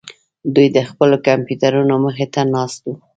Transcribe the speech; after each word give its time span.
دوی 0.55 0.67
د 0.75 0.79
خپلو 0.89 1.15
کمپیوټرونو 1.27 1.93
مخې 2.05 2.25
ته 2.33 2.41
ناست 2.53 2.79
وو 2.85 2.93